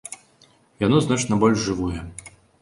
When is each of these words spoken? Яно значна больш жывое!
Яно 0.85 0.97
значна 1.09 1.39
больш 1.45 1.59
жывое! 1.67 2.01